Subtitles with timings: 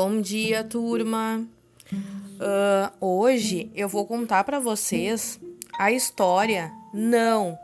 [0.00, 1.44] Bom dia, turma.
[1.92, 5.40] Uh, hoje eu vou contar para vocês
[5.76, 7.58] a história Não,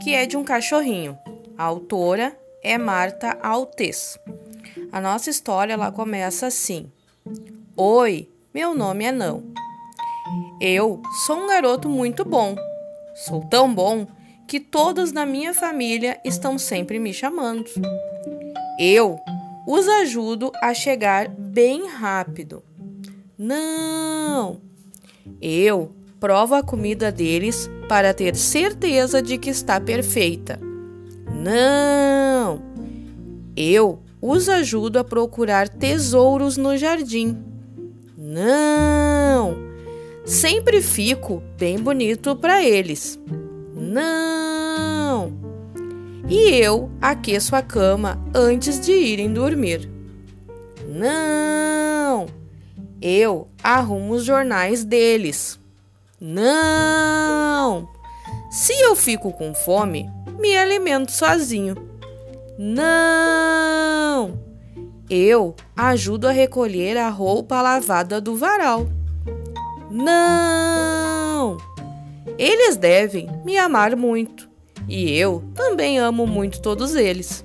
[0.00, 1.18] que é de um cachorrinho.
[1.58, 4.16] A autora é Marta Altes.
[4.92, 6.88] A nossa história ela começa assim:
[7.76, 9.42] Oi, meu nome é Não.
[10.60, 12.54] Eu sou um garoto muito bom.
[13.26, 14.06] Sou tão bom
[14.46, 17.64] que todos na minha família estão sempre me chamando.
[18.78, 19.18] Eu
[19.66, 22.62] os ajudo a chegar bem rápido.
[23.38, 24.60] Não!
[25.40, 30.58] Eu provo a comida deles para ter certeza de que está perfeita.
[31.32, 32.62] Não!
[33.56, 37.36] Eu os ajudo a procurar tesouros no jardim.
[38.16, 39.56] Não!
[40.24, 43.18] Sempre fico bem bonito para eles.
[43.74, 45.51] Não!
[46.32, 49.86] E eu aqueço a cama antes de irem dormir.
[50.88, 52.26] Não!
[53.02, 55.60] Eu arrumo os jornais deles.
[56.18, 57.86] Não!
[58.50, 61.76] Se eu fico com fome, me alimento sozinho.
[62.58, 64.40] Não!
[65.10, 68.88] Eu ajudo a recolher a roupa lavada do varal.
[69.90, 71.58] Não!
[72.38, 74.51] Eles devem me amar muito.
[74.88, 77.44] E eu também amo muito todos eles.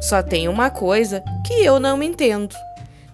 [0.00, 2.54] Só tem uma coisa que eu não entendo.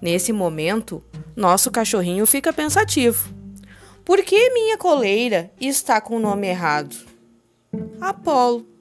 [0.00, 1.02] Nesse momento,
[1.36, 3.28] nosso cachorrinho fica pensativo.
[4.04, 6.96] Por que minha coleira está com o nome errado?
[8.00, 8.77] Apolo.